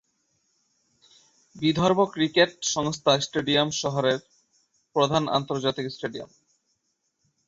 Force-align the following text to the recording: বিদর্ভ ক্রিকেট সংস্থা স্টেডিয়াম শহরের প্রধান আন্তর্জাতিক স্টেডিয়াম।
বিদর্ভ 1.55 1.99
ক্রিকেট 2.13 2.51
সংস্থা 2.65 3.13
স্টেডিয়াম 3.19 3.69
শহরের 3.81 4.19
প্রধান 4.95 5.23
আন্তর্জাতিক 5.29 5.85
স্টেডিয়াম। 5.91 6.29